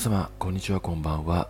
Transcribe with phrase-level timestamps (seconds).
[0.00, 1.46] 様、こんにちは、こんばんは。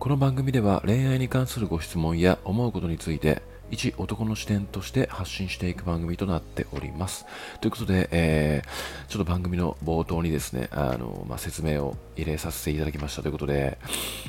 [0.00, 7.26] この番組では恋愛に関するご質問や思うことについて、一男の視点として発信していく番組となっております。
[7.60, 13.78] ということで、えー、ちょっと番組の冒頭にですね、あの、まあ、説明を入れさせていただきましたということで、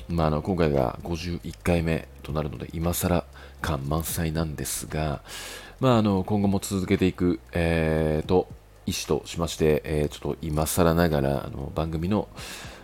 [0.08, 3.26] まあ、あの、今回が51回目となるので、今更
[3.60, 5.24] 感満載なんですが、
[5.80, 8.48] まあ、あの、今後も続けていく、えー、と、
[8.86, 12.28] 意思としまして、えー、ちょっと今更ながら、あの、番組の、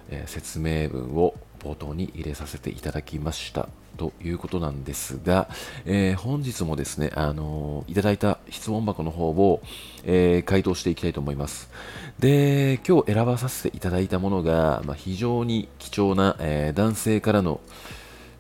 [0.09, 5.49] え、説明文を冒頭に入れさせていただきましたということなんですが、
[5.85, 9.61] えー、本日もですね、あのー、いただいた質問箱の方を、
[10.05, 11.69] えー、回答していきたいと思います。
[12.17, 17.59] で、今日選ばさせていただいたものが、まあ、非常に貴重な、え男性からの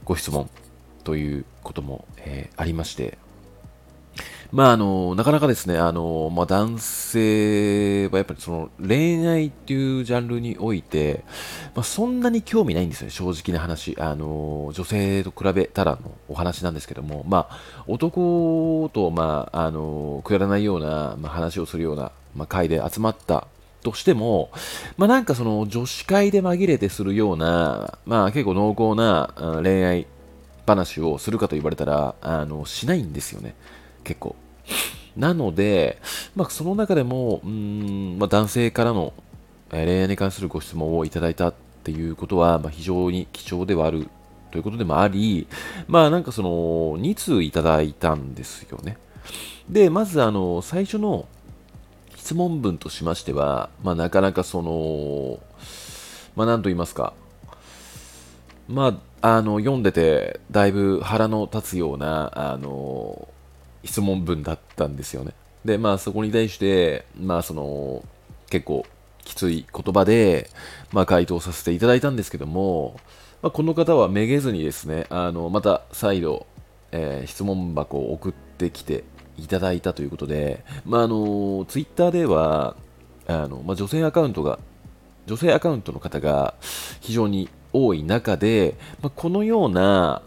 [0.05, 0.49] ご質問
[1.03, 3.17] ということも、えありまして、
[4.51, 11.23] まあ、あの、なかなかですね、あの、まあ、男性はやっぱりその恋愛っていうジャンルにおいて、
[11.75, 13.95] まあ、そんなに興味ないんですね、正直な話。
[13.99, 23.47] あの、女性と比べたらのお話なんですけども、まあ、男と、まあ、あの、くだらないような、まあ、話をするような、まあ、会で集まった
[23.83, 24.49] としても、
[24.97, 30.07] まあ、なんかその女子会で紛れてするような、まあ結構濃厚な恋愛
[30.65, 33.55] 話をするかと言われたら、あの、しないんですよね。
[34.09, 34.35] 結構。
[35.15, 35.99] なので、
[36.35, 39.13] まあ、その中でも、うん、まあ、男性からの
[39.69, 44.07] 恋愛に関するご質問をいただいたっていうことは、まあ、非常に貴重ではある
[44.51, 45.47] ということでもあり、
[45.87, 46.49] まあなんかその
[46.99, 48.97] 2通いただいたんですよね。
[49.69, 51.27] で、まずあの最初の
[52.15, 55.39] 質問文としましては、まあなかなかその、
[56.35, 57.13] まあなんと言いますか、
[58.67, 63.27] まああの読んでてだいぶ腹の立つような、あの
[63.83, 65.33] 質問文だったんですよね。
[65.65, 68.03] で、まあそこに対して、まあその、
[68.49, 68.85] 結構
[69.23, 70.49] きつい言葉で、
[70.91, 72.99] まあ回答させていただいたんですけども、
[73.41, 76.45] まあ、この方はめげずにですね、あの、また再度、
[76.91, 79.05] えー、質問箱を送ってきて
[79.37, 82.75] いただいたということで、まああの、ツイッターでは、
[83.27, 84.59] あの、まあ、女性アカウントが、
[85.25, 86.55] 女性アカウントの方が
[86.99, 90.21] 非常に多い中で、まあ、このような、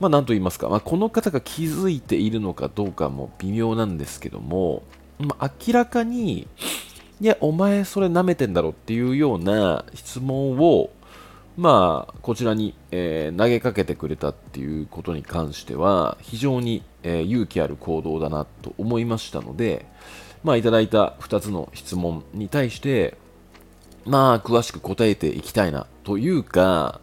[0.00, 4.84] まあ、なんと言いますか、まあ、この方が気づいているのかどうかも微妙なんですけども、
[5.18, 6.46] まあ、明らかに、
[7.20, 10.90] いや、お前それ舐めてんだろっていうような質問を、
[11.56, 19.86] まあ、こちらに、えー、投げかけてくれたっていうことに関しては、非常に、えー、勇気ある行動だなと思いましたので、
[20.44, 23.18] まあ、いただいた2つの質問に対して、
[24.06, 27.00] まあ、詳しく答えていきたいなというか、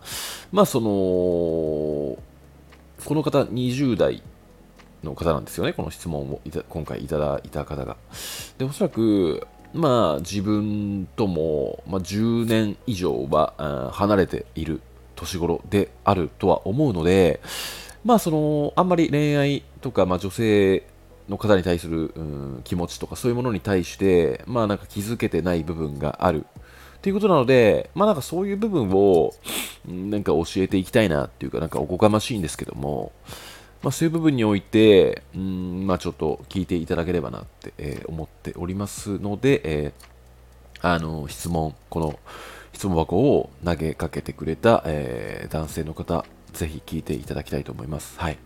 [0.53, 2.17] まあ、その、
[3.05, 4.23] この方20代
[5.03, 7.97] の方なんですよね、この質問を今回いただいた方が。
[8.57, 14.81] で、おそらく、まあ自分とも、まあ、10年以上は離れている
[15.15, 17.41] 年頃であるとは思うので、
[18.03, 20.87] まあその、あんまり恋愛とか、まあ女性
[21.29, 26.47] の方に対する、うん、気持ちとかそういうものに対して、まあなんか気づけてない部分がある。
[27.05, 29.31] ということなので、まあなんかそういう部分を、
[29.87, 33.11] なんか教えていきたいなっていうか、なんかおこがましいんですけども、
[33.83, 42.17] まあそういう部分において、うん、まあちょっと聞いていただければなって、えー、思っておりますので、えー、あの、質問、この
[42.73, 48.19] 質問箱を投げかけてくれた、えー、男性の方、ぜひ聞いていただきたいと思います。
[48.19, 48.39] はい。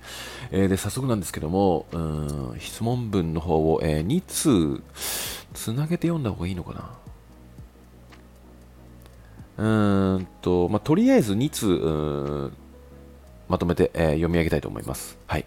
[0.51, 4.83] えー、で、早速なんですけども、うん、質問文の方を、えー、2通、
[5.53, 7.08] つなげて読んだ方がいいのかな？
[9.59, 12.51] うんと、まあ、とりあえず2通、
[13.49, 15.17] まとめて、えー、読み上げたいと思います。
[15.27, 15.45] はい。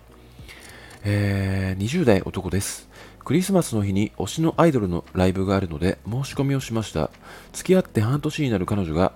[1.04, 2.90] えー、20代男です。
[3.24, 7.10] クリスマスの日に推しのアイドルのライブがあるので申し込みをしました。
[7.52, 9.12] 付き合って半年になる彼女が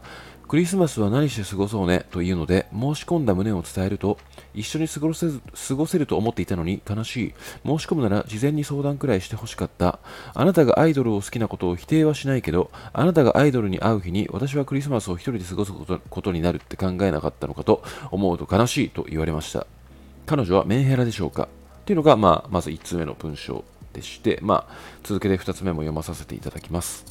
[0.48, 4.16] クリスマスは何して過ごそうねというので申し込んだ旨を伝えると
[4.56, 5.28] 一緒に過ごせ
[5.68, 7.34] 過ごせると思っていたのに悲しい。
[7.64, 10.00] 申し込むなら事前に相談くらいしてほしかった。
[10.34, 19.66] あなたがアイドルを好きなことを否定はしないけどあなたがアイドルに会う日に私はクリスマスを一人で過ごすことになるって考えなかったのかと思うと悲しいと言われました。
[20.26, 21.48] 彼女はメンヘラでしょうか？
[21.84, 24.74] というのが、まあ、まず1つ目の文章でして、まあ、
[25.04, 27.04] 続けて2つ目も読まさせていただきます。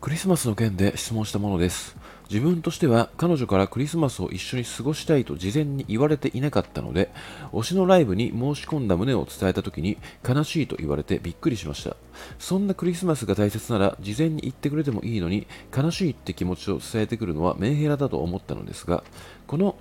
[0.00, 1.96] クリスマスの件で質問したものです。
[2.30, 7.10] 自分としては彼女からクリスマスを一緒に過ごしたいと事前に言われていなかったので、
[7.52, 9.96] 推しのライブに申し込んだ旨を伝えた時に
[10.28, 11.96] 悲しいと言われてびっくりしました。
[12.38, 19.02] そんなクリスマスが大切なら事前に言ってくれてもいいのに悲しいって気持ちを伝えてくるのはメンヘラだと思ったのですが、
[19.46, 19.76] この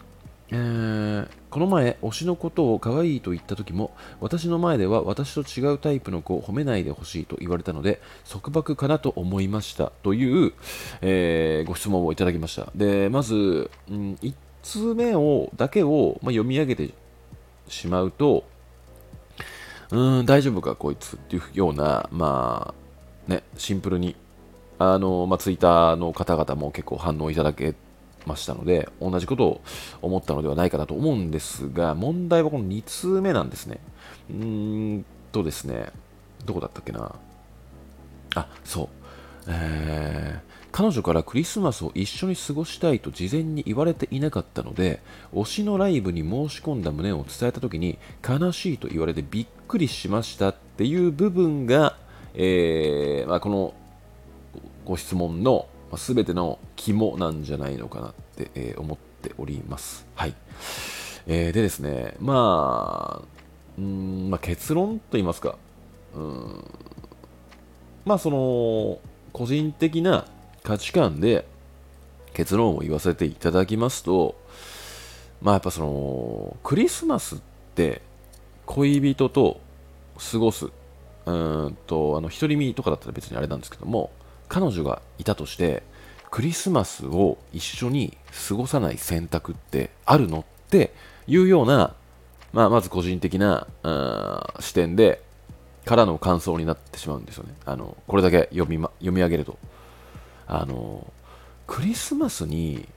[0.52, 8.00] えーこの前、推しのことを可愛いと言った時も、私の前では私と違うタイプの子を褒めないでほしいと言われたので、
[8.30, 10.54] 束縛かなと思いましたという、
[11.02, 12.70] えーご質問をいただきました。
[12.76, 16.94] で、まず、うん、1通目をだけを、まあ、読み上げて
[17.70, 18.44] しまうと、
[19.90, 22.74] うん、大丈夫か、こいつっていうような、ま
[23.28, 24.16] あ、ね、シンプルに、
[24.80, 27.87] あの、まあ、ツイッターの方々も結構反応いただけて
[28.27, 29.62] ましたので、同じことを
[30.01, 33.79] 思ったのではないかなと思うんですが、問題はこの2通目なんですね。
[34.29, 35.91] うーんとですね、
[36.45, 37.15] どこだったっけな。
[38.35, 38.89] あ、そう。
[39.47, 40.47] えー
[40.77, 45.01] 彼女からクリスマスを一緒に過ごしたいと事前に言われていなかったので
[45.33, 51.97] 推しのライブに申し込んだ旨を伝えた時に悲しいと言われてびっくりしましたっていう部分が、
[52.35, 53.74] えーまあ、この
[54.85, 60.06] ご質問のまあ全ての肝なんじゃないのかなって、えー思っております。
[60.16, 60.34] はい。
[61.28, 63.38] えーでですね、まあ、
[63.78, 65.56] うんまあ、結論と言いますか、
[66.16, 66.63] うん
[68.06, 69.00] まあその、
[69.34, 70.25] 個人的な
[70.63, 71.45] 価値観で
[72.34, 74.36] 結論を言わせていただきますと、
[75.42, 77.39] まあやっぱその、クリスマスっ
[77.75, 78.01] て
[78.66, 79.60] 恋人と
[80.31, 80.68] 過ごす、
[81.25, 84.12] うんと、あの、独り身とかだったら別にあれなんですけども、
[84.48, 85.84] 彼女がいたとして、
[86.30, 88.18] クリスマスを一緒に
[88.48, 90.94] 過ごさない選択ってあるのって
[91.26, 91.96] いうような、
[92.54, 93.68] まあ、まず個人的な
[94.60, 95.22] 視点で
[95.86, 97.54] からの感想になってしまうんですよね。
[97.66, 99.58] あのこれだけ読み,、ま、読み上げると。
[100.48, 101.06] あの
[101.66, 102.88] クリスマスに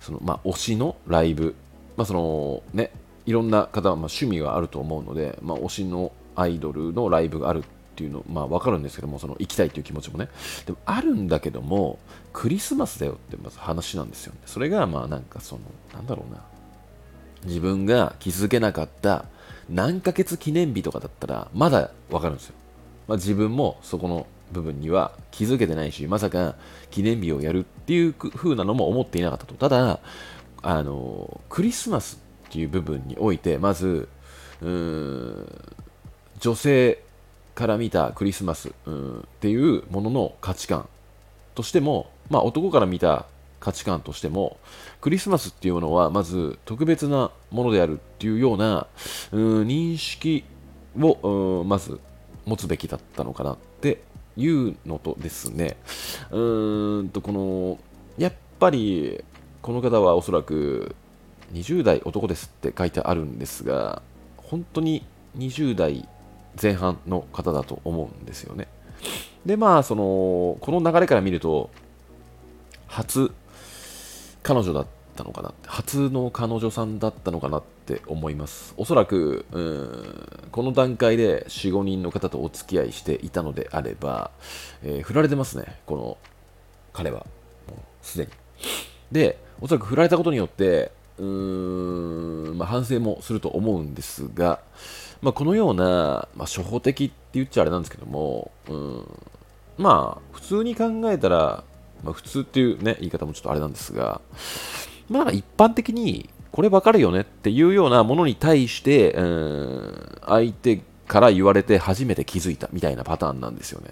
[0.00, 1.54] その、まあ、推しのライブ、
[1.96, 2.90] まあそのね、
[3.26, 7.64] いろんな方はまあ趣味があると思うので、まあ、推しのアイドルのライブがある
[7.96, 10.28] っていうの、まあ、分かるんですけども、その行きたいっていう気持ちもね。
[10.66, 11.98] でもあるんだけども、
[12.34, 14.40] クリスマスだよってまず話なんですよね。
[14.44, 15.62] それがまあなんかその、
[15.94, 16.42] なんだろうな。
[17.46, 19.24] 自分が気づけなかった
[19.70, 22.54] 何ヶ月記念日とかだったらまだわかるんですよ。
[23.08, 26.56] まあ、自分もそこの部分には気づけてないし、まさか
[26.90, 29.54] 記念日をやるっていう風なのも思っていなかったと。
[29.54, 30.00] ただ、
[30.62, 34.08] あの、クリスマスっていう部分において、まず、
[34.60, 35.46] うーん、
[36.40, 37.02] 女性
[37.56, 40.88] から見たクリスマス、うん、っていうものの価値観
[41.54, 43.24] としても、まあ、男から見た
[43.58, 44.58] 価値観としても
[45.00, 48.86] クリスマスっていうのはまず特別なものであるっていうような
[49.32, 50.44] うん認識
[51.00, 51.98] をうんまず
[52.44, 54.02] 持つべきだったのかなって
[54.36, 55.78] いうのとですね
[56.30, 57.78] うーんとこの
[58.18, 59.24] やっぱり
[59.62, 60.94] この方はおそらく
[61.54, 64.02] 20代男ですって書いてあるんですが
[64.36, 65.06] 本当に
[65.38, 66.06] 20代
[66.60, 68.68] 前半の方だと思うんですよね。
[69.44, 71.70] で、まあ、その、この流れから見ると、
[72.86, 73.30] 初、
[74.42, 74.86] 彼女だっ
[75.16, 78.74] たのかな、初の彼女さんだったのかなって思います。
[78.76, 84.30] おそらく、うんこの段階で4、5人の方とお付き合いしていたのであれば、
[84.82, 86.18] えー振られてますね、この
[86.92, 87.26] 彼は。
[87.68, 88.30] もうすでに。
[89.12, 94.60] で、おそらく振られたことによって、うーん、まあ、反省もすると思うんですが、
[95.22, 99.04] まあ、このような、まあ、初歩的って言っちゃあれなんですけども、うん、
[99.78, 101.64] まあ、普通に考えたら、
[102.02, 104.20] まあ、普通っていうね、言い方もちょっとあれなんですが、
[105.08, 113.90] まあ、一般的に、これわかるよねっていうようなものに対して、うん、相手から言われて初めて気づいたみたいなパターンなんですよね。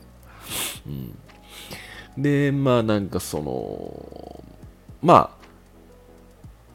[2.17, 4.44] うん、で、まあ、なんかその、
[5.03, 5.44] まあ、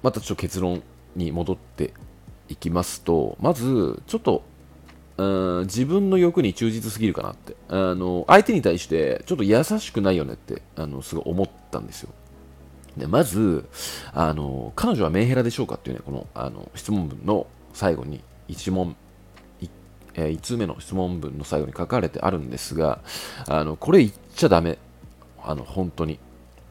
[0.04, 0.84] またちょっと結論
[1.16, 1.94] に戻って
[2.50, 4.44] いきますと、まず、ちょっと、
[5.18, 7.56] うん自分の欲に忠実すぎるかなって。
[7.68, 12.10] あの、相手に対して、ちょっと優しくないよねって、あの、すごい思ったんですよ。
[12.98, 13.68] で、まず、
[14.14, 18.96] あの、彼女はメンヘラでしょうかっていうね、この、あの、質問文の最後に、一問、
[20.16, 23.00] えー、1通目の質問文の最後に書かれてあるんですが、
[23.48, 24.78] あの、これ言っちゃダメ。
[25.44, 26.20] あの、本当に。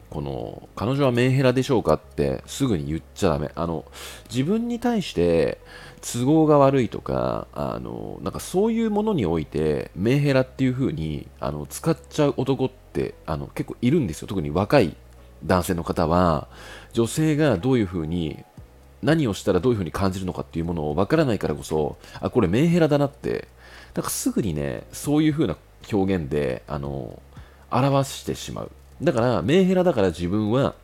[0.09, 3.51] この彼女はメンヘラでしょうかってすぐに言っちゃダメ。
[3.55, 3.85] あの
[4.29, 5.59] 自分に対して
[6.01, 14.27] 都合が悪いとかあのなんかそういうものにおいてメンヘラっていう風にあの使っちゃう男ってあの結構いるんですよ。
[14.27, 14.95] 特に若い
[15.45, 16.47] 男性の方は
[16.91, 18.43] 女性がどういう風に
[19.01, 23.47] 何をしたらどういう風に感じるのかっていうものを分からないからこそあこれメンヘラだなって
[23.93, 25.55] なんかすぐにねそういう風な
[25.91, 27.21] 表現であの
[27.71, 28.71] 表してしまう。
[29.01, 30.75] だから、メンヘラだから自分は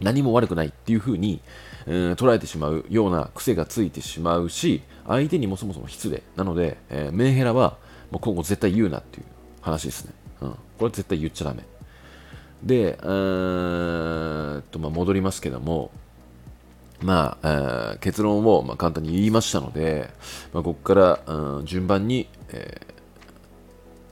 [0.00, 1.40] 何も悪くないっていう風に、
[1.86, 6.22] うん捉えてしまうような癖がついてしまうし、相手にもそもそも失礼。
[6.36, 7.78] なので、えーメンヘラは
[8.10, 9.26] もう今後絶対言うなっていう
[9.60, 10.12] 話ですね。
[10.42, 10.50] うん。
[10.78, 11.64] これ絶対言っちゃダメ。
[12.62, 15.90] で、うーと、まあ、戻りますけども、
[17.02, 20.10] まあ、えー、結論をまあ簡単に言いましたので、
[20.52, 22.80] まあ、ここから、うん、順番に、え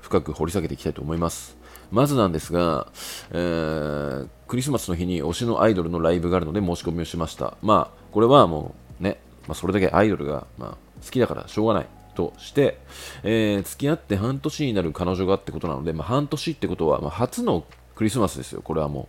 [0.01, 1.58] ー、深く掘り下げていきたいと思います。
[1.91, 2.87] まずなんですが、
[3.31, 7.57] えー、クリスマスの日に推しのアイドルのライブがあるので申し込みをしました。
[7.63, 12.79] まあ、これはもうね、まあ、それだけアイドルが、まあ、好きだからしょうがないとして、
[13.23, 17.65] えー、付き合って半年になる彼女がってことなので、まあ、半年ってことは、まあ、初の
[17.95, 19.09] クリスマスですよ、これはも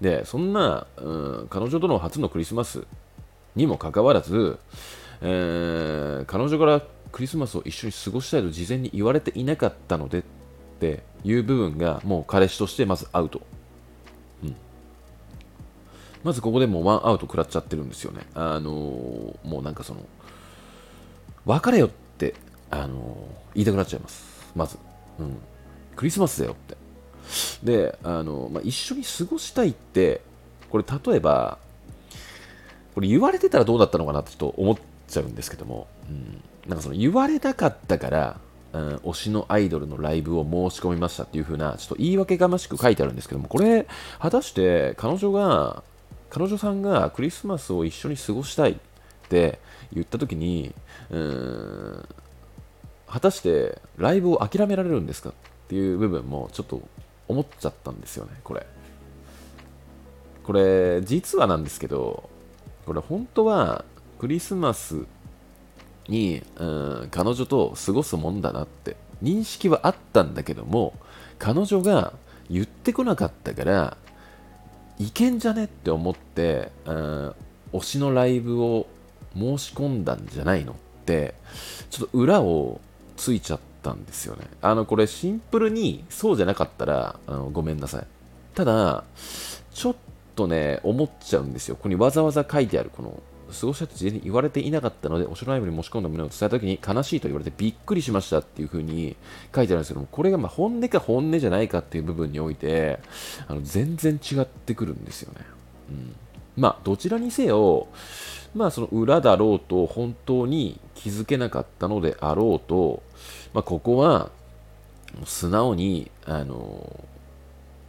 [0.00, 0.04] う。
[0.04, 1.12] で、そんな、う
[1.44, 2.86] ん、彼女との初のクリスマス
[3.56, 4.58] にもかかわらず、
[5.20, 10.22] えー、彼女からクリスマスを一緒に過ごしたいと事前に言われていなかったのでっ
[10.78, 13.42] っていう部分がもう彼氏としてまずアウト。
[14.44, 14.56] うん、
[16.22, 18.22] まずここでもうワンアウト食らっちゃってるんですよね。
[18.34, 20.06] あのー、もうなんかその、
[21.44, 22.34] 別れよって、
[22.70, 24.52] あのー、言いたくなっちゃいます。
[24.54, 24.78] まず。
[25.18, 25.36] うん。
[25.96, 26.76] クリスマスだよって。
[27.64, 30.20] で、あのー、まあ、一緒に過ごしたいって、
[30.70, 31.58] これ例えば、
[32.94, 34.76] これ言われてたらどうだったのかなってちょっと思っ
[35.08, 38.40] ちゃうんですけども、うん、なんかその言われなかったから、
[38.72, 43.86] うん、推しのアイドルのライブを申し込みましたっていう風な、ちょっと言い訳がましく書いてあるんですけども、これ、
[44.18, 45.82] 果たして彼女が、
[46.30, 48.76] 彼女さんがクリスマスを一緒に過ごしたいっ
[49.28, 49.58] て
[49.92, 50.74] 言った時に、
[51.10, 52.08] うん、
[53.06, 55.32] 果たしてライブを諦められるんですかっ
[55.68, 56.82] ていう部分もちょっと
[57.26, 58.66] 思っちゃったんですよね、これ。
[60.44, 62.28] これ、実はなんですけど、
[62.86, 63.84] これ本当は
[64.18, 65.04] クリスマス
[66.08, 68.96] に、うん、彼女と過ごすもんだなって。
[69.22, 70.94] 認識はあったんだけども
[71.40, 72.12] 彼女が
[72.48, 73.96] 言ってこなかったから
[74.98, 77.34] いけんじゃねって思って、うん、
[77.72, 78.86] 推しのライブを
[79.34, 80.74] 申し込んだんじゃないのっ
[81.04, 81.34] て
[81.90, 82.80] ちょっと裏を
[83.16, 84.46] ついちゃったんですよね。
[84.62, 88.06] あのこれシンプルにそうじゃなかったらあのごめんなさい。
[88.54, 89.02] ただ
[89.72, 89.96] ちょっ
[90.36, 91.74] とね思っちゃうんですよ。
[91.74, 93.20] ここにわざわざ書いてあるこの
[93.52, 99.16] 過ごしたと事前に言われていなかったので、お城ライブに申し込んだ旨を伝えたときに悲しいと言われてびっくりしましたっていう風に
[99.54, 102.98] 書いてあるんですけども、これがま本音か本音じゃないかっていう部分において、
[103.46, 105.46] あの全然違ってくるんですよね。
[105.90, 106.14] うん、
[106.56, 107.88] まあ、どちらにせよ、
[108.54, 113.02] まあ、その裏だろうと本当に気づけなかったのであろうと、
[113.54, 114.30] まあ、ここは
[115.24, 117.04] 素直に、あの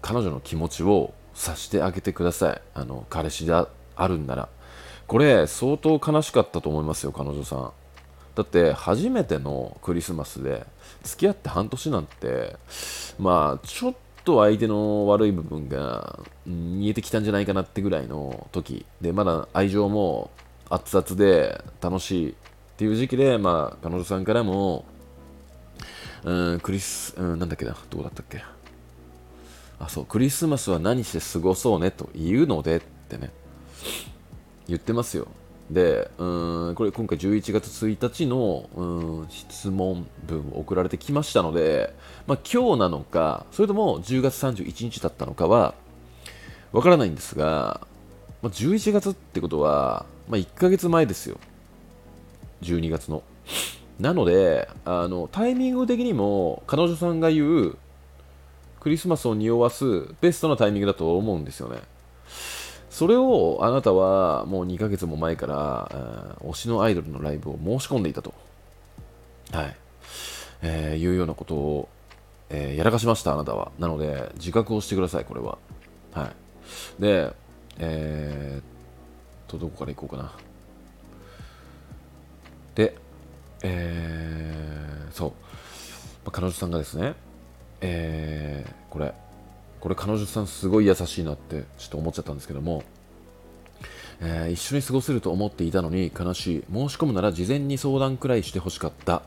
[0.01, 2.61] 彼女の気持ちをさしてあげてください。
[2.73, 3.67] あの彼氏であ
[4.07, 4.47] るんなら。
[5.09, 7.71] これ相当悲しかったと思いますよ彼女さん。
[8.35, 10.67] だって初めてのクリスマスで
[11.03, 12.55] 付き合って半年なんて
[13.17, 18.85] まあちょっと相手の悪い部分が見えてきたんじゃないかなってぐらいの時。
[19.01, 20.29] でまだ愛情も
[20.69, 22.35] 熱々で楽しいっ
[22.77, 24.85] ていう時期でまあ彼女さんからも
[26.23, 28.43] うんクリス、うん、なんだっけなどうだったっけ。
[29.79, 33.31] あそうクリスマスは何して過ごそうねというのでってね。
[34.69, 35.27] 言ってますよ。
[35.69, 41.93] で、うんこれ今回11月1日のうん質問文を送られてきましたので、
[42.25, 45.75] まあ、今日なのか、それとも10月31日だったのかは
[46.71, 47.81] わからないんですが、
[48.41, 51.38] まあ、11月ってことは、まあ、1ヶ月前ですよ。
[52.61, 53.23] 12月の。
[53.99, 57.77] なので、あのタイミング的にも彼女さんが言う
[58.79, 61.79] クリスマスを匂わすベストなタイミングだと思うんですよね。
[63.00, 68.34] それをあなたはもう2ヶ月も前から、推しのアイドルのライブを申し込んでいたと。
[69.53, 69.75] はい。
[70.62, 71.89] えー、いうようなことを、
[72.50, 73.72] えー、やらかしました、あなたは。
[73.79, 75.58] なので、自覚をしてください、これは。
[76.12, 76.25] は
[77.00, 77.01] い。
[77.01, 77.32] で、
[77.77, 80.34] えー、と、どこから行こうかな。
[82.75, 82.98] で、
[83.63, 85.27] えー、そ
[86.25, 86.32] う。
[86.32, 87.15] 彼女さんがですね、
[87.79, 89.13] えー、これ、
[89.79, 92.83] これ彼女さんすごい優しいなってちょっと思っちゃったんですけども、
[94.21, 96.63] えー、一緒に過ごせると思っていたのに悲しい。
[96.71, 99.21] 申し込むなら事前に相談くらいしてほしかった。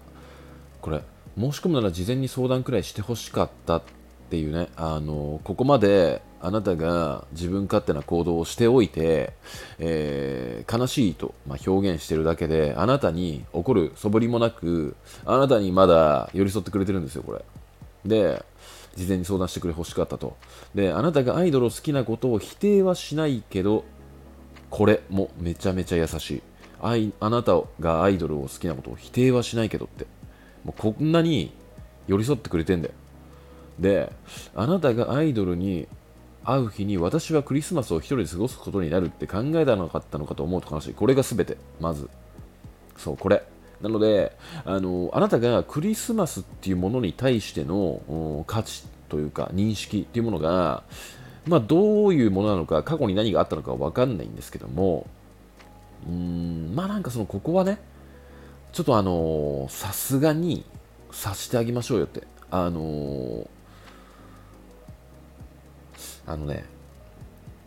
[0.81, 1.03] これ
[1.39, 3.83] 申し込むなら事前に相談くらいしてほしかったっ
[4.29, 4.69] ていうね。
[4.77, 9.33] あのここまであなたが自分勝手な行動をしておいて、
[9.79, 17.45] えー、悲しいと、まあ、表現してるだけであなたに怒るそぶりもなくあなたにまだ寄り添ってくれてるんですよこれ。
[18.05, 18.45] で
[18.97, 20.37] 事前に相談してくれ欲しかったと。
[20.75, 23.85] で、あなたがアイドルを好きなことを否定はしないけど、
[24.71, 26.43] これもめちゃめちゃ優しい。
[26.81, 30.07] あいあなたがアイドルを好きなことを否定はしないけどって。
[30.65, 31.53] もうこんなに
[32.07, 32.95] 寄り添ってくれてんだよ。
[33.79, 34.13] で、
[34.55, 35.89] あなたがアイドルに
[36.45, 40.95] 会う日に私はクリスマスを一人で過ごすことになるって考えたのかったのかと思うと悲しい。
[40.95, 42.09] これが全て、まず。
[42.97, 43.45] そう、これ。
[43.83, 50.83] なのであの、あなたがクリスマスっていうものに対しての価値というか認識っていうものが、
[51.47, 55.07] まあ、どういうものなのか、過去に何があったのかわかんないんですけども、
[56.07, 57.79] うんまあなんかそのここはね
[58.73, 60.65] ちょっとあのさすがに
[61.11, 63.47] さしてあげましょうよってあのー
[66.27, 66.65] あのね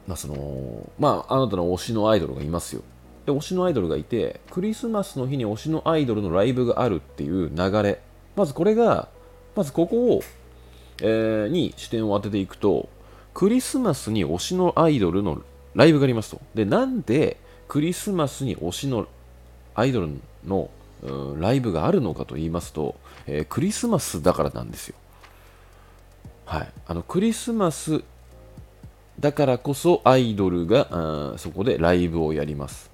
[0.07, 2.83] まあそのまああなたの推しのアイドルがいますよ。
[3.25, 7.99] で推しのアイドルがいてクリスマスの日に推しのアイドルのライブがあるっていう流れ。
[8.35, 9.07] まずこれが
[9.55, 10.21] まずここを、
[11.01, 12.89] えーに視点を当てていくと
[13.33, 15.41] クリスマスに推しのアイドルの
[15.73, 16.41] ライブがありますと。
[16.53, 19.07] でなんでクリスマスに推しの
[19.73, 20.09] アイドル
[20.45, 20.69] の
[21.39, 22.95] ライブがあるのかと言いますと、
[23.27, 24.95] えークリスマスだからなんですよ。
[26.45, 28.03] はい、あのクリスマス
[29.19, 32.91] だからこそアイドルがそこでライブをやります、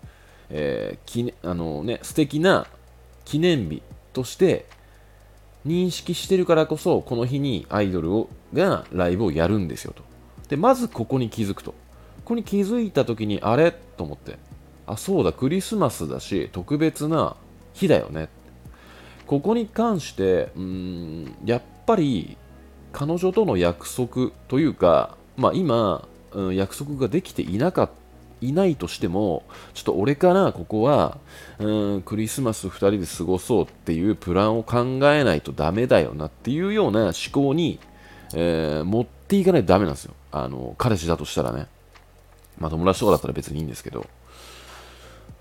[0.51, 2.67] えー記念あのね、素敵な
[3.25, 3.81] 記念日
[4.13, 4.65] として
[5.65, 10.03] 認識してるからこそこの日にアイドルをがライブをやるんですよと。
[10.49, 11.71] でまずここに気づくと。
[11.71, 11.75] こ
[12.25, 13.71] こに気づいた時にあれ？
[13.71, 14.37] と思って。
[14.85, 17.35] あそうだクリスマスだし特別な
[17.73, 18.29] 日だよね。
[19.27, 22.37] ここに関してうんやっぱり
[22.91, 27.89] 彼女との約束というか、まあ、今、うん約束ができていなかっ
[28.41, 29.43] いないとしても
[29.73, 31.17] ちょっと俺からここは
[31.59, 37.79] うんクリスマス2人で過ごそうっていうプランを考えないとダメだよなっていうような思考に、
[38.33, 40.13] えー持っていかないとダメなんですよ。
[40.31, 41.67] あの彼氏だとしたらね。
[42.57, 44.05] まあ友達とかだったら別にいいんですけど。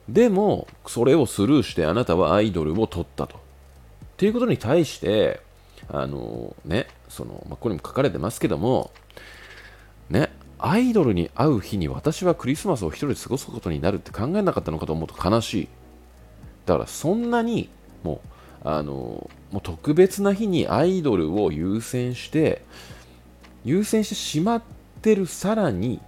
[0.09, 3.37] でもそれをスルーしてあなたはアイドルを取ったと。
[3.37, 3.38] っ
[4.16, 5.40] ていうことに対して
[5.88, 8.90] あのねその、まあ、ここにも書かれてますけども
[10.62, 15.69] アイドルに会う日に私はクリスマスを一人で過ごすことになるって考えなかったのかと思うと悲しい
[16.67, 17.71] だからそんなに
[18.02, 18.21] も
[18.64, 18.93] うあの
[19.50, 22.62] もう特別な日にアイドルを優先して
[23.64, 24.62] 優先してしまっ
[25.02, 26.00] てるさらに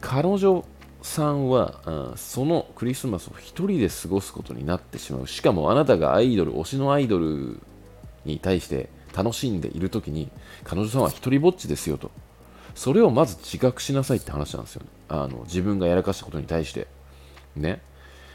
[0.00, 0.64] 彼女
[1.02, 5.26] さんは、うんそのクリスマスを一人で過ごすことになってしまう。
[5.26, 7.60] しかもあなたがアイドル推しのアイドル
[8.24, 10.30] に対して楽しんでいる時に
[10.64, 12.10] 彼女さんは一人ぼっちですよと。
[12.74, 14.88] それをまず自覚しなさいって話なんですよね。
[15.08, 16.86] あの自分がやらかしたことに対して。
[17.56, 17.80] ね。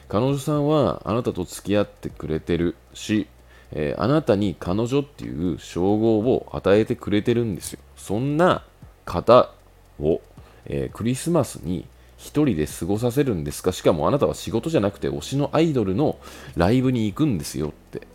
[0.08, 3.28] 彼女さんはあなたと付き合ってくれてるし、
[3.72, 7.80] えーあなたに彼女っていう称号を与えてくれてるんですよ。
[7.96, 8.64] そんな
[9.06, 9.52] 方
[10.00, 10.22] を、
[10.66, 11.86] えークリスマスに
[12.18, 13.72] 一人で過ごさせるんですか？
[13.72, 16.18] しかもあなたは仕事じゃなくて推しのアイドルの
[16.56, 18.08] ライブに行くんですよって。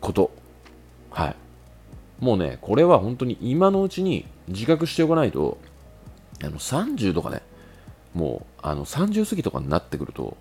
[0.00, 0.30] こと。
[1.10, 1.36] はい。
[2.20, 5.58] もうねこれは本当に今のうちに自覚しておかないと
[6.42, 7.42] あの30とかね
[8.14, 10.36] もうあの30過ぎとかになってくると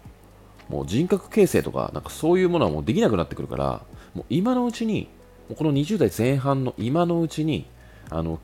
[0.70, 3.82] もう人格形成とかなんかそういうものはもうできなくなってくるから
[4.14, 5.10] もう今のうちに
[5.58, 7.66] この20代前半の今のうちに
[8.10, 8.40] あの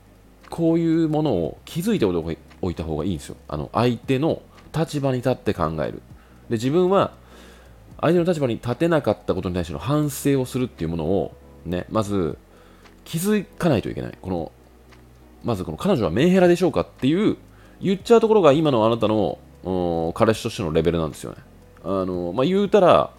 [0.50, 3.36] こういうものを気づいておいた方がいいんですよ。
[3.48, 4.42] あの相手の
[4.76, 6.02] 立場に立って考える。
[6.48, 7.12] で自分は
[8.00, 12.36] 相手の立場に立てなかったことに対しての反省をするっていうものをねまず
[13.04, 14.18] 気づかないといけない。
[14.20, 14.52] この
[15.44, 17.36] まずこの彼女はメンヘラでしょうかっていう
[17.80, 19.38] 言っちゃうところが今のあなたの
[20.14, 21.38] 彼氏としてのレベルなんですよね。
[21.84, 23.10] あの、まあ、言うたら、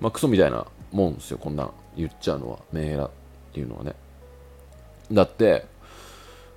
[0.00, 2.58] まあ、クソみたいなもんですよこんな言っちゃうのは。
[2.72, 3.10] メンヘラっ
[3.52, 3.94] ていうのはね。
[5.12, 5.66] だって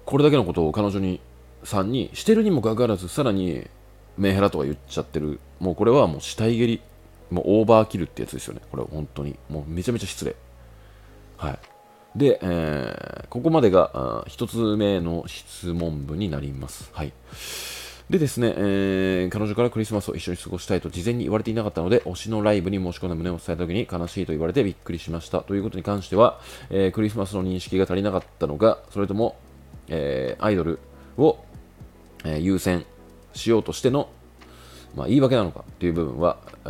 [0.06, 1.20] これだけのことを彼女に
[1.64, 3.68] さんにしてるにもかかわらずさらに
[4.18, 5.40] メンヘラとか言っちゃってる。
[5.60, 6.82] もうこれはもう死体蹴り
[7.30, 8.62] もうオーバーキルってやつですよね。
[8.72, 9.36] これ本当に。
[9.50, 10.36] もうめちゃめちゃ失礼。
[11.38, 11.60] はい。
[12.18, 17.12] で、えーここまでがあ一つ目の質問文になりますはい
[18.10, 25.42] でですね、えー彼女からクリスマスを一緒に過ごしたいと事前に言われていなかったので、推しのライブに申し込んだ旨を伝えた時に悲しいと言われてびっくりしました。
[25.42, 29.36] ということに関しては、えークリスマスの認識が足りなかったのか、それとも、
[29.90, 30.80] えーアイドル
[31.18, 31.38] を、
[32.24, 32.86] え優先
[33.34, 34.08] しようとしての、
[34.96, 36.70] まあ、言い訳なのかっていう部分は、え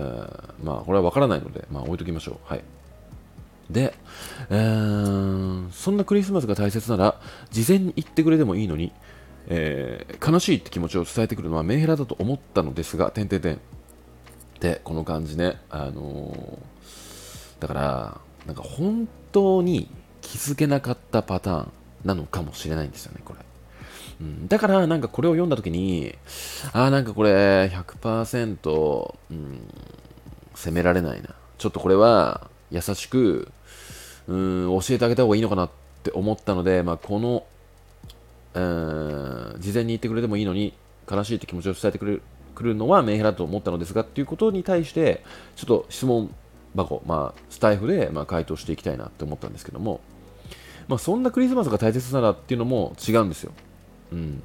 [0.64, 2.38] まあ、これは分からないので、まあ、置いときましょう。
[2.46, 2.64] はい。
[3.70, 3.94] で、
[4.50, 8.92] えーそんなクリスマスが大切なら、事前に言ってくれてもいいのに、
[9.48, 13.60] えー悲しいって気持ちを伝えてくるのはメンヘラだと思ったのですが、点々点。
[14.60, 16.78] で、この感じね、あのー
[17.60, 19.90] だから、なんか本当に
[20.22, 21.72] 気づけなかったパターン
[22.06, 23.46] なのかもしれないんですよね、これ。
[24.22, 26.16] うん、だから、なんかこれを読んだときに、
[26.74, 29.60] ああ、なんかこれ100%、うん、
[30.56, 31.30] 責められないな。
[31.58, 33.52] ちょっとこれは優しく、
[34.28, 35.70] うん、教えてあげた方がいいのかなっ
[36.04, 37.46] て思ったので、まあ、この、
[38.54, 40.74] うん、事前に言ってくれてもいいのに、
[41.10, 42.22] 悲しいって気持ちを伝えてくれる
[42.58, 45.24] くるのはメンヘラと思ったのですがっていうことに対して、
[45.56, 46.34] ちょっと質問
[46.76, 50.02] 箱、まあ、スタイフで、まあ、回答していきたいなって思ったんですけども、
[50.88, 53.52] まあ、そんなクリスマスが大切ならっていうのも違うんですよ。
[54.12, 54.42] うん。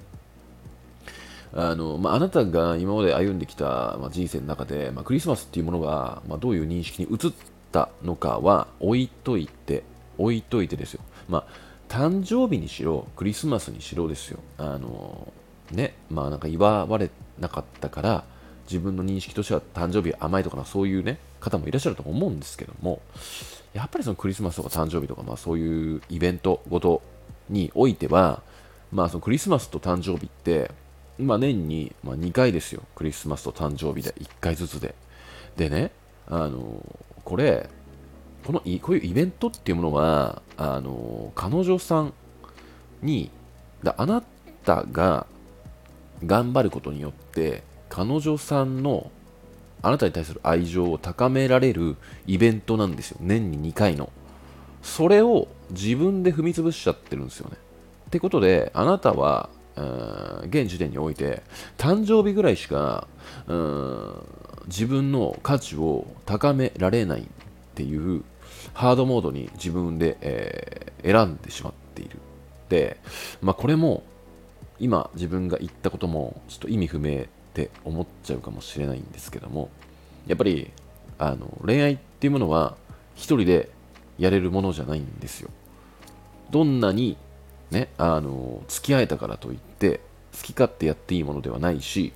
[1.55, 7.33] あの、まあ、あなたが今まで歩んできた、ま、人生の中で、まあ、クリスマスっていうものが、ま、どういう認識に移っ
[7.73, 9.83] たのかは置いといて、
[10.19, 11.01] 置いといてですよ。
[11.29, 11.45] まあ、
[11.89, 14.39] 誕生日にしろ、クリスマスにしろですよ。
[14.59, 15.33] あの、
[15.71, 18.25] ね、まあなんか祝われなかったから、
[18.71, 23.01] 自分の認識としては誕生日甘いとかな、そういうね、方もいらっしゃると思うんですけども、
[23.75, 27.03] やっぱりそのクリスマスとか誕生日とか、まあそういうイベントごと
[27.49, 28.43] においては、
[28.93, 30.71] まあそのクリスマスと誕生日って、
[31.19, 32.83] まあ、年に、ま、2回ですよ。
[32.95, 34.95] クリスマスと誕生日で1回ずつで。
[35.57, 35.93] でね、
[36.27, 36.85] あの
[37.25, 37.69] これ、
[38.47, 42.13] このこういうイベントっていうものは、あの彼女さん
[43.03, 43.31] に、
[43.83, 44.23] だあな
[44.65, 45.27] たが
[46.25, 49.11] 頑張ることによって、彼女さんの
[49.83, 53.19] あなたに対する愛情を高められるイベントなんですよ。
[53.21, 54.11] 年に2回の。
[54.83, 57.57] それを自分で踏み潰しちゃってるんですよね。
[58.07, 59.49] ってことで、あなたは
[60.49, 61.43] 現時点において
[61.79, 63.09] 誕生日ぐらいしか
[63.47, 64.15] うん
[64.67, 67.25] 自分の価値を高められないっ
[67.75, 68.23] ていう
[68.75, 72.19] ハードモードに自分で、えー、選んでしまっている。
[72.69, 72.99] で、
[73.41, 74.03] まあ、これも
[74.79, 79.69] 今自分が言ったこともちょっと意味不明って思っちゃうかもしれないんですけども
[80.27, 80.71] やっぱり
[81.19, 82.77] あの恋愛っていうものは
[83.15, 83.69] 一人で
[84.19, 85.51] やれるものじゃないんですよ。
[86.51, 87.17] どんなに
[87.73, 90.01] ね、あの付き合えたからといって
[90.37, 92.13] 好き勝手やっていいものではないし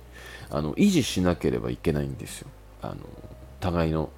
[0.49, 2.47] あの維持しなければいけないんですよ。
[2.81, 2.97] あの
[3.59, 4.09] 互いの、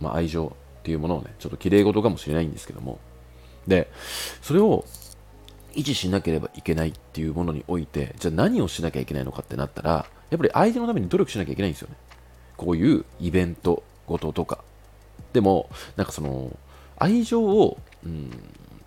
[0.00, 2.98] まあ、愛情っていうものをねちょっと綺麗事かもしれないんですけども。
[3.66, 3.90] で
[4.42, 4.84] それを
[5.74, 11.96] 維持しなければいけないっていうものにおいてじゃあ何をしなきゃいけないのかってなったらやっぱり相手のために努力しなきゃいけないんですよね。
[12.56, 14.64] こういうイベントごととか。
[15.32, 16.56] でもなんかその
[16.96, 18.30] 愛情を、うん、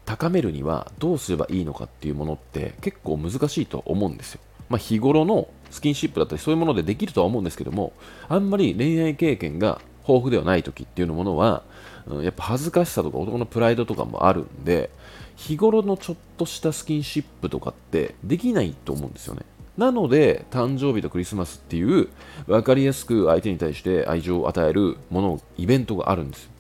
[0.06, 4.42] 高めるにはどうすればいいのかっていうものって結構難しいと思うんですよ。
[4.72, 7.94] まあ、日頃のスキンシップだったりそういうものでできるとは思うんですけども
[8.28, 11.64] あんまり恋愛経験が豊富ではない時っていうものは、
[12.08, 14.90] うん、やっぱ恥ずかしさとか男のプライドとかもあるんで
[15.36, 19.42] 日頃のちょっとしたスキンシップとかってできないと思うんですよね。
[19.78, 22.10] なので、誕生日とクリスマスっていう
[22.46, 26.52] 分かりやすく相手に対して愛情を与えるもの、イベントがあるんですよ。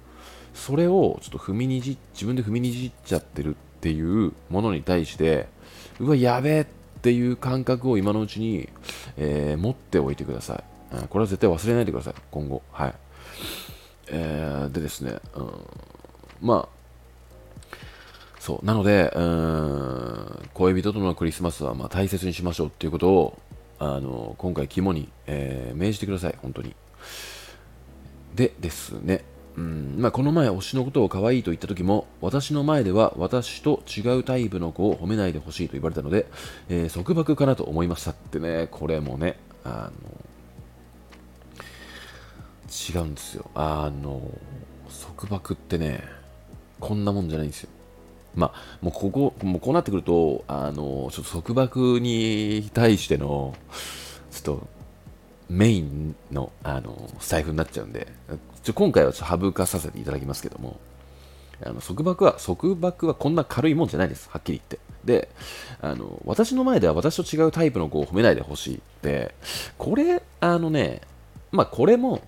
[0.56, 5.47] それをちょっと踏みにじ自分で踏みにじっちゃってるっていうものに対して
[6.00, 8.69] うわやべえってっていう感覚を今のうちに、
[9.17, 10.61] えー、持っておいてくださ
[10.93, 12.13] い、これは絶対忘れないでください。
[12.29, 12.61] 今後。
[12.71, 12.93] はい。
[14.09, 15.51] えー、でですね、うん、
[16.41, 16.77] まあ
[18.39, 18.65] そう。
[18.65, 23.39] なのでうん恋人とのクリスマスはま大切にしましょうっていうことを
[23.79, 26.35] あの今回肝に、えー、命じてください。
[26.39, 26.75] 本当に。
[28.35, 29.23] でですね
[29.62, 29.95] うん。
[30.00, 36.26] まあ、この前推しのことを可愛いと言った時も私の前では私と違うタイプの子を褒めないでほしいと言われたので、
[36.69, 38.67] えー、束縛かなと思いましたってね。
[38.71, 40.21] これもねあの
[42.71, 43.50] 違うんですよ。
[43.54, 44.21] あの
[45.17, 46.04] 束縛ってね
[46.80, 47.69] こんなもんじゃないんですよ。
[48.34, 53.54] まあもうここもうこうなってくるとあのちょっと束縛に対しての
[54.32, 54.67] ちょっと
[55.51, 58.07] メインのあの財布になっちゃうんで
[58.63, 60.79] ちょ今回はちょ省かさせていただきますけども、
[61.65, 64.29] あの束縛は、束縛はこんな軽いもんじゃないです。
[64.29, 64.91] はっきり言って。
[65.03, 65.29] で、
[65.81, 69.33] あの、私の前では私と違うタイプの子を褒めないでほしいって、
[69.77, 71.01] これ、あのね、
[71.51, 72.21] まあこれも、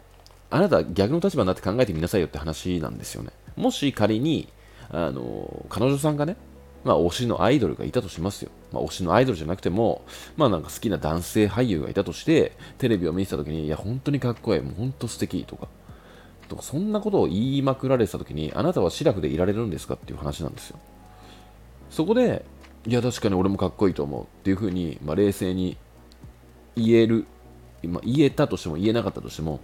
[0.49, 3.29] あなた逆の立場になって考えてみなさいよって話なんですよね。
[3.55, 4.47] もし仮に、
[4.89, 6.35] あの、彼女さんがね、
[6.83, 8.51] まあ、推しのアイドルがいたとしますよ。
[8.71, 10.03] まあ、推しのアイドルじゃなくても、
[10.37, 15.67] まあ、なんか好きな男性俳優がいたとして、テレビを見てた時に、いや、本当にかっこいい、もう本当素敵とか、
[16.49, 20.77] とかそんなことを言いまくられてた時にあなたはシラフでいられるんですかっていう話なんですよ
[21.89, 22.43] そこで
[22.85, 25.77] いや確かに俺もかっこいいと思うっていうふうに、まあ、冷静に
[26.75, 27.25] 言える、
[27.83, 29.61] まあ、言えたとしても言えなかったとしても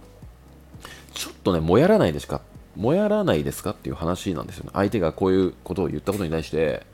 [1.12, 2.40] ちょっとねもやらないですか？
[2.80, 4.70] もやらないですかっていう話なんですよね。
[4.72, 6.86] 相手がこういうことを言ったことに対して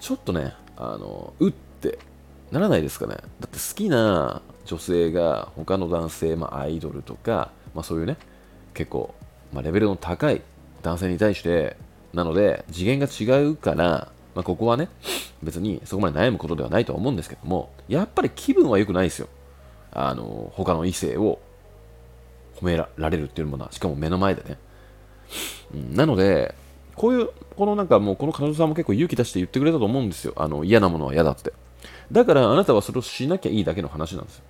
[0.00, 1.98] ちょっとねあのうって
[2.52, 3.14] ならないですかね。
[3.14, 8.16] だって好きな女性が他の男性、まあ、アイドルとか、まあ、そういうね
[8.74, 9.14] 結構、
[9.52, 10.42] まあ、レベルの高い
[10.82, 11.76] 男性に対して
[12.12, 14.88] なので次元が違うから、まあ、ここはね
[15.42, 19.28] 別にそこまで悩むことではないとは思うんですけどもやっぱり気分は良くないですよ。
[19.92, 21.38] あの他の異性を
[22.56, 24.58] 褒められるっていうものはしかも目の前でね、
[25.72, 26.54] うん、なので
[26.94, 30.32] こういうこのなんかもうこの彼女さんも結構勇気出して言ってくれたと思うんですよ。
[30.36, 31.52] あの嫌なものは嫌だって。
[32.10, 34.44] だからあなたはそれをしなきゃいいだけの話なんですよ。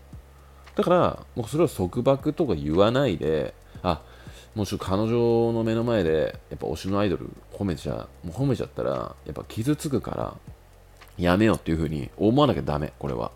[0.75, 4.03] だからもうそれを束縛とか言わないであ
[4.55, 10.35] もうちょっと彼女の目の前でやっぱ推しのアイドル褒めちゃもう褒めちゃったらやっぱ傷つくから
[11.16, 13.31] やめようっていう風に思わなきゃダメこれは。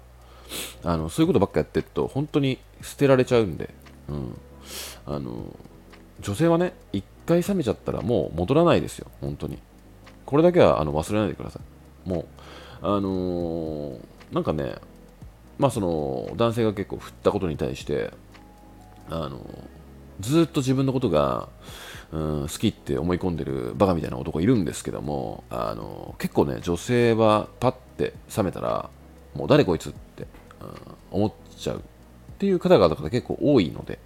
[0.83, 3.69] あのそういうことばっかやってると本当に捨てられちゃうんで、
[4.09, 4.39] うん、
[5.05, 5.45] あの
[6.21, 9.09] 女性はね一回冷めちゃったらもう戻らないですよ。
[9.21, 9.59] 本当に。
[10.25, 11.61] これだけはあの忘れないでくださ
[12.07, 12.09] い。
[12.09, 12.27] もう
[12.81, 13.99] あのー、
[14.33, 14.77] なんかね
[15.59, 18.11] まあその男性が結構振ったことに対して
[19.11, 19.41] あの
[20.21, 21.49] ずっと自分のことが、
[22.12, 28.91] うん、好きって思い込んでるバカみたいな男いるんですけどもあの結構ね女性はパッて冷めたら
[29.35, 30.27] もう誰こいつって、
[31.12, 31.81] うん、思っちゃうっ
[32.38, 33.99] ていう方々が結構多いので。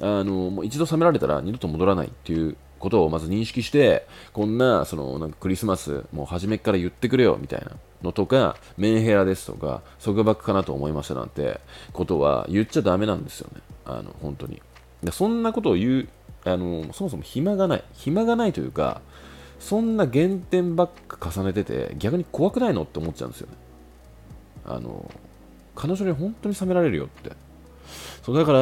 [0.00, 11.60] あのもう一度冷められたら二度と戻らないっていうことをまず認識してこんなそのなんかクリスマスもう初めから言ってくれよみたいなのとかメンヘラですとか束縛かなと思いましたなんて
[11.92, 13.60] ことは言っちゃダメなんですよね。
[13.84, 14.60] あの本当に
[15.02, 16.08] でそんなことを言う
[16.44, 17.84] あのそもそも暇がない。
[17.94, 19.00] 暇がないというか
[19.58, 23.54] そんな減点ばっか重ねてて逆に怖くないのって思っちゃうんですよね。
[24.66, 25.10] あの
[25.74, 27.32] 彼女に本当に冷められるよって。
[28.22, 28.58] そうだから、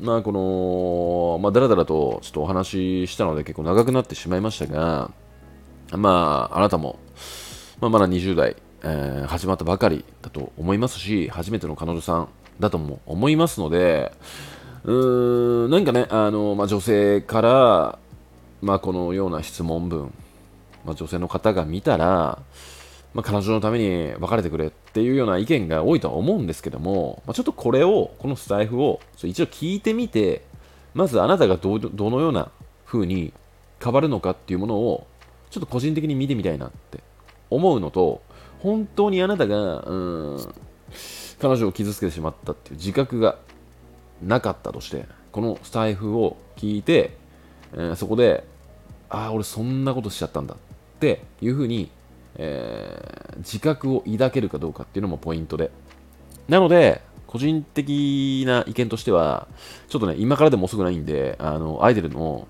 [0.00, 5.10] まあ、この、まあ、だらだらとちょっとお話ししたので結構長くなってしまいましたが、
[5.92, 6.98] まあ、あなたも、
[7.80, 14.12] まあ、まだ20代、えー、始まったばかりだと思いますし、初めての彼女さんだとも思いますので、
[14.84, 17.98] うーん、何かね、あの、まあ、女性から、
[18.62, 20.12] まあ、このような質問文、
[20.84, 22.38] まあ、女性の方が見たら、
[23.16, 30.44] まあ、彼女のために別れてくれっていうような意見が多いとは思うんですけども、まあ、ちょっとこれを、このスタイフを一応聞いてみて、
[30.92, 32.50] まずあなたがどどのような
[32.84, 33.32] 風に
[33.82, 35.06] 変わるのかっていうものを、
[35.48, 37.02] ちょっと個人的に見てみたいなって
[37.48, 38.20] 思うのと、
[38.58, 40.54] 本当にあなたが、うん、
[41.40, 43.38] 彼女を傷つけてしまったっていう自覚が
[44.22, 47.16] なかったとして、このスタイフを聞いて、
[47.72, 48.44] えー、そこで、
[49.08, 50.58] ああ、俺そんなことしちゃったんだっ
[51.00, 51.90] ていうふうに
[52.38, 55.70] えー、自覚を抱けるかどうかっていうのもポイントで。
[56.48, 59.48] なので、個人的な意見としては、
[59.88, 62.46] ちょっとね、今からでも遅くないんで、あの、アイドルの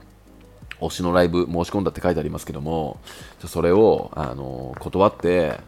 [0.81, 3.01] 推しのライブ申し込んだって書いてありますけども、
[3.45, 5.59] それを、あの、断って、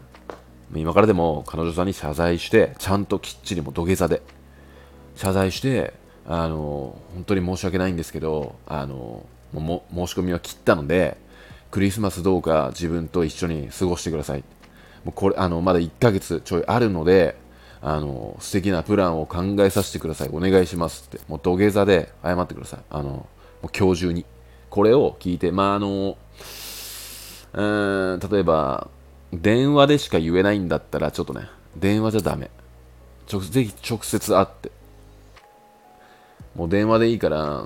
[0.75, 4.21] 今からでも彼女さんに謝罪して、ちゃんときっちりも土下座で、
[5.15, 5.93] 謝罪して、
[6.27, 11.17] あの、本当に申し訳ないんですけど、あの、も申し込みは切ったので、
[11.71, 14.43] クリスマスどうか自分と一緒に過ごしてください。
[15.03, 17.37] もうこれあのまだ1ヶ月ちょいあるので、
[17.81, 20.29] あの素敵なプランを考えさせてください。
[20.31, 22.79] お願いしますって、もう土下座で謝ってください。
[22.89, 23.27] あのも
[23.63, 24.25] う今日中に。
[24.69, 26.17] これを聞いて、まああの、
[27.53, 27.63] う
[28.17, 28.87] ん例えば、
[29.33, 32.51] 電話でしか言えないんだったら、ちょっとね、電話じゃダメ。
[33.31, 34.71] 直ぜひ直接会って。
[36.55, 37.65] もう電話でいいから、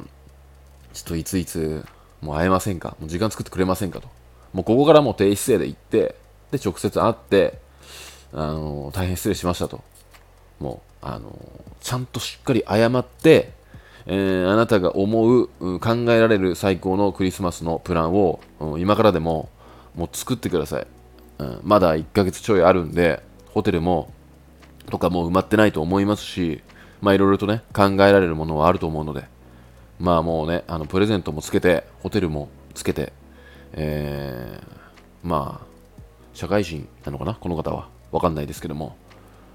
[0.94, 1.86] ちょっといついつ
[2.24, 2.96] もう会えませんか？
[3.00, 4.08] もう時間作ってくれませんかと。
[4.54, 6.16] もうここからもう低姿勢で行って、
[6.52, 7.60] で、直接会って、
[8.34, 9.82] あの大変失礼しましたと。
[10.60, 11.38] もう、あの
[11.82, 13.52] ちゃんとしっかり謝って、
[14.06, 15.48] えー、あなたが思う、
[15.80, 19.50] 考えられる最高のクリスマスのプランを、うん、今からでも、
[19.96, 20.88] もう作ってください。
[21.40, 24.12] うん、まだ1ヶ月ちょいあるんで、ホテルも、
[24.90, 26.62] とかもう埋まってないと思いますし、
[27.02, 29.26] まあいろいろとね、考えられるものはあると思うので、
[30.00, 33.14] まあもうね、あのプレゼントもつけて、ホテルもつけて、
[33.74, 35.66] えー、まあ、
[36.34, 37.88] 社会人なのかな、この方は。
[38.12, 38.96] わかんないですけども、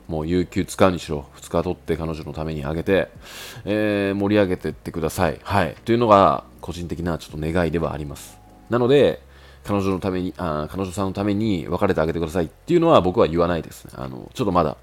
[0.09, 3.09] もう有給使うにしろ、2日取って彼女のためにあげて、
[3.65, 5.39] えー、盛り上げてってください。
[5.43, 5.77] はい。
[5.85, 8.39] というのが、個人的なちょっと願いではあります。
[8.71, 9.21] なので、
[9.65, 13.93] 彼女のために、あ彼女さんのために別れてあげてくださいっていうのは僕は言わないですね。
[13.97, 14.77] あの、ちょっとまだ、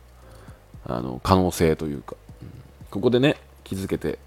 [0.85, 2.49] あの、可能性というか、うん、
[2.91, 4.19] ここでね、気づけて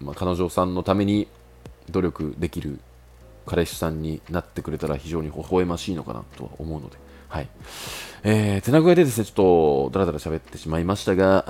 [0.00, 1.28] まあ、彼女さんのために
[1.90, 2.78] 努力できる
[3.46, 6.96] 彼氏さんになってくれたら非常に微笑ましいのかなとは思うので、
[7.28, 7.48] はい。
[8.24, 9.34] えー、手なぐやでですね、ちょっ
[9.90, 11.44] とだらだら喋ってしまいましたが、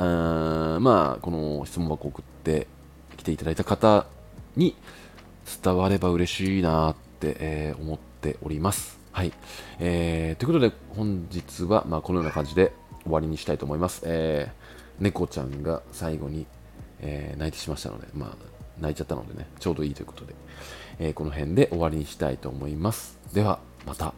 [0.77, 2.67] あまあ、この質問箱送って
[3.17, 4.07] きていただいた方
[4.57, 4.77] に
[5.63, 8.99] 伝われば嬉しいなって、えー、思っております。
[9.13, 9.33] はい。
[9.79, 12.73] えー、ということで、本日は、まあ、このような感じで
[13.05, 14.03] 終わりにしたいと思います。
[14.05, 16.47] えー、猫ちゃんが最後に
[17.01, 18.37] えー、泣いてしましたので、まあ、
[18.81, 20.35] 泣いちゃったのでね、ちょうどいいということで、
[20.99, 23.19] えー、この辺で終わりにしたいと思います。
[23.33, 24.15] では、また。